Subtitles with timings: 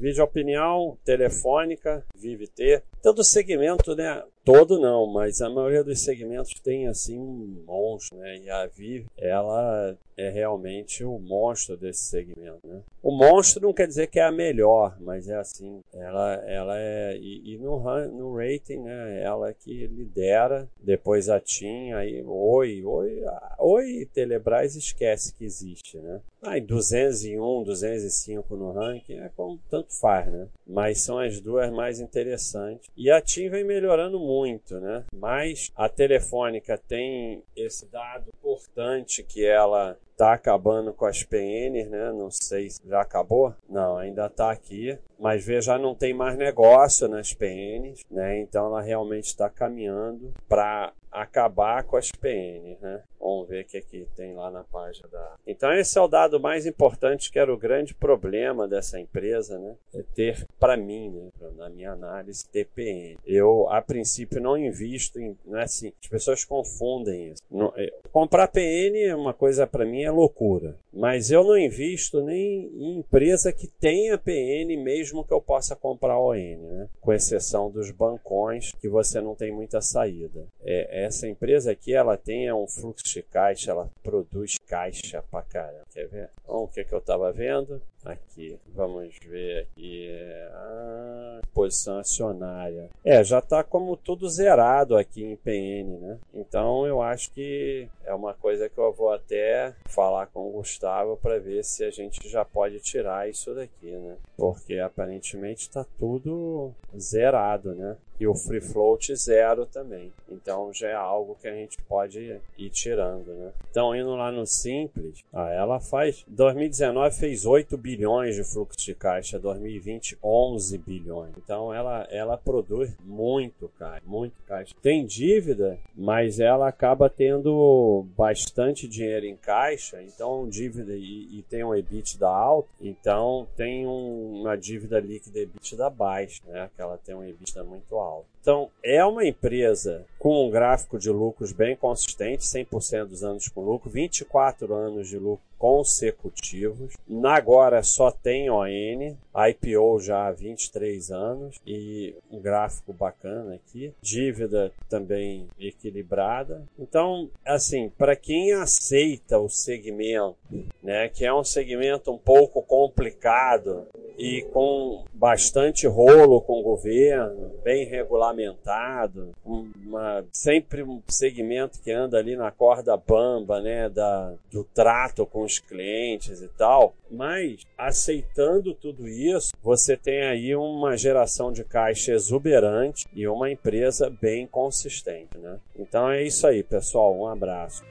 [0.00, 2.82] Vídeo opinião, telefônica, Vive T.
[3.02, 4.24] Todo segmento, né?
[4.42, 8.38] Todo não, mas a maioria dos segmentos tem assim um monstro, né?
[8.38, 12.80] E a Vive, ela é realmente o monstro desse segmento, né?
[13.10, 17.18] O monstro não quer dizer que é a melhor, mas é assim, ela, ela é
[17.18, 19.24] e, e no, no rating, né?
[19.24, 23.24] Ela é que lidera, depois a TIM, aí Oi, Oi,
[23.58, 26.20] Oi, Telebrás esquece que existe, né?
[26.40, 30.46] Aí 201, 205 no ranking é como tanto faz, né?
[30.64, 32.88] Mas são as duas mais interessantes.
[32.96, 35.04] E a TIM vem melhorando muito, né?
[35.12, 42.12] Mas a Telefônica tem esse dado importante que ela tá acabando com as PNs, né?
[42.12, 43.54] Não sei se já acabou.
[43.66, 44.98] Não, ainda tá aqui.
[45.18, 48.38] Mas vê, já não tem mais negócio nas PNs, né?
[48.40, 53.02] Então ela realmente está caminhando para acabar com as PNs, né?
[53.20, 55.36] Vamos ver o que, é que tem lá na página da.
[55.46, 59.76] Então, esse é o dado mais importante, que era o grande problema dessa empresa, né?
[59.94, 61.50] É ter, para mim, né?
[61.56, 63.18] na minha análise, TPN.
[63.26, 65.36] Eu, a princípio, não invisto em.
[65.44, 67.42] Não é assim, as pessoas confundem isso.
[67.50, 70.76] Não, é, comprar PN é uma coisa, para mim, é loucura.
[70.92, 76.18] Mas eu não invisto nem em empresa que tenha PN, mesmo que eu possa comprar
[76.18, 76.88] ON, né?
[77.00, 80.46] Com exceção dos bancões, que você não tem muita saída.
[80.62, 85.84] É, essa empresa aqui, ela tem um fluxo de caixa, ela produz caixa pra caramba.
[85.92, 86.30] Quer ver?
[86.42, 87.80] Então, o que, que eu tava vendo?
[88.04, 90.08] Aqui, vamos ver aqui.
[90.52, 92.90] Ah, posição acionária.
[93.04, 96.18] É, já está como tudo zerado aqui em PN, né?
[96.34, 101.16] Então eu acho que é uma coisa que eu vou até falar com o Gustavo
[101.16, 104.16] para ver se a gente já pode tirar isso daqui, né?
[104.36, 107.96] Porque aparentemente está tudo zerado, né?
[108.18, 110.12] E o free float zero também.
[110.28, 113.52] Então já é algo que a gente pode ir tirando, né?
[113.70, 118.94] Então indo lá no simples, ah, ela faz 2019 fez 8 bilhões de fluxo de
[118.94, 121.32] caixa, 2020 11 bilhões.
[121.42, 124.74] Então ela, ela produz muito caixa, muito caixa.
[124.82, 131.64] Tem dívida, mas ela acaba tendo bastante dinheiro em caixa, então dívida e, e tem
[131.64, 136.70] um EBITDA alto, então tem um, uma dívida líquida EBITDA baixa, né?
[136.74, 138.26] Que ela tem um EBITDA muito alto.
[138.40, 143.64] Então, é uma empresa com um gráfico de lucros bem consistente, 100% dos anos com
[143.64, 146.94] lucro, 24 anos de lucro consecutivos.
[147.24, 149.16] Agora só tem ON,
[149.50, 153.92] IPO já há 23 anos e um gráfico bacana aqui.
[154.02, 156.66] Dívida também equilibrada.
[156.78, 160.36] Então, assim, para quem aceita o segmento,
[160.82, 163.86] né, que é um segmento um pouco complicado
[164.20, 172.18] e com bastante rolo com o governo, bem regulamentado, uma, sempre um segmento que anda
[172.18, 178.74] ali na corda bamba, né, da, do trato com os clientes e tal, mas aceitando
[178.74, 185.38] tudo isso, você tem aí uma geração de caixa exuberante e uma empresa bem consistente,
[185.38, 185.58] né?
[185.78, 187.82] Então é isso aí, pessoal, um abraço.